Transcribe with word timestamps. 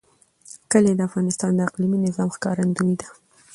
کلي 0.71 0.93
د 0.95 1.01
افغانستان 1.09 1.51
د 1.55 1.59
اقلیمي 1.69 1.99
نظام 2.07 2.29
ښکارندوی 2.35 2.93
ده. 3.01 3.07